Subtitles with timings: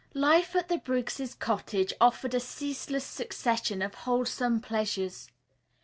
[0.15, 5.29] Life at the Briggs' cottage offered a ceaseless succession of wholesome pleasures.